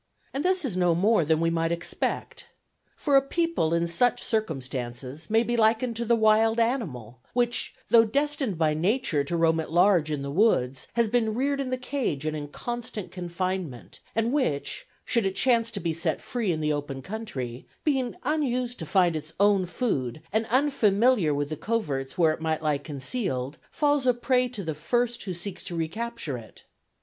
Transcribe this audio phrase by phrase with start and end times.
[0.33, 2.47] And this is no more than we might expect.
[2.95, 8.03] For a people in such circumstances may be likened to the wild animal which, though
[8.05, 11.77] destined by nature to roam at large in the woods, has been reared in the
[11.77, 16.61] cage and in constant confinement and which, should it chance to be set free in
[16.61, 22.17] the open country, being unused to find its own food, and unfamiliar with the coverts
[22.17, 26.39] where it might lie concealed, falls a prey to the first who seeks to recapture
[26.39, 26.63] it.